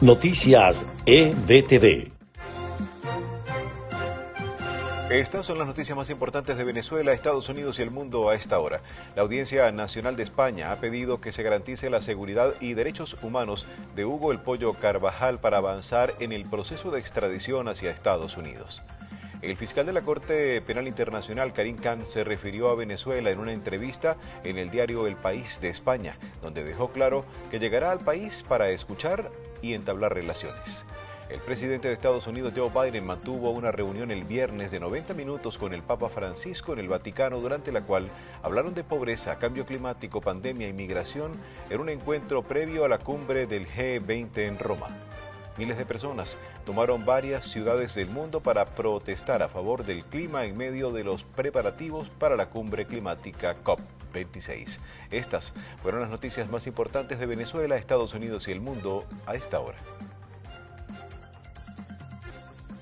[0.00, 2.12] Noticias EBTV.
[5.10, 8.60] Estas son las noticias más importantes de Venezuela, Estados Unidos y el mundo a esta
[8.60, 8.80] hora.
[9.16, 13.66] La Audiencia Nacional de España ha pedido que se garantice la seguridad y derechos humanos
[13.96, 18.84] de Hugo El Pollo Carvajal para avanzar en el proceso de extradición hacia Estados Unidos.
[19.40, 23.52] El fiscal de la Corte Penal Internacional, Karim Khan, se refirió a Venezuela en una
[23.52, 28.44] entrevista en el diario El País de España, donde dejó claro que llegará al país
[28.48, 29.30] para escuchar
[29.62, 30.84] y entablar relaciones.
[31.30, 35.58] El presidente de Estados Unidos, Joe Biden, mantuvo una reunión el viernes de 90 minutos
[35.58, 38.08] con el Papa Francisco en el Vaticano, durante la cual
[38.42, 41.32] hablaron de pobreza, cambio climático, pandemia y migración
[41.68, 44.88] en un encuentro previo a la cumbre del G20 en Roma.
[45.58, 50.56] Miles de personas tomaron varias ciudades del mundo para protestar a favor del clima en
[50.56, 54.78] medio de los preparativos para la cumbre climática COP26.
[55.10, 59.58] Estas fueron las noticias más importantes de Venezuela, Estados Unidos y el mundo a esta
[59.58, 59.78] hora.